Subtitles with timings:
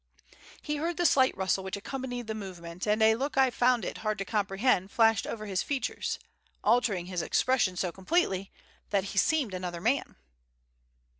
[0.63, 3.99] He heard the slight rustle which accompanied the movement, and a look I found it
[3.99, 6.17] hard to comprehend flashed over his features,
[6.63, 8.51] altering his expression so completely
[8.89, 10.15] that he seemed another man.